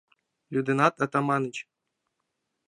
Лӱдынат, 0.51 0.95
Атаманыч? 1.03 1.55